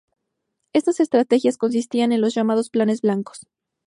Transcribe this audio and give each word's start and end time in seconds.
Estas 0.73 0.99
estrategias 0.99 1.59
consistían 1.59 2.11
en 2.11 2.21
los 2.21 2.33
llamados 2.33 2.71
Planes 2.71 3.01
Blancos. 3.01 3.45